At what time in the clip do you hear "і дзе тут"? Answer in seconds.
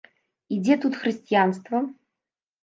0.55-0.97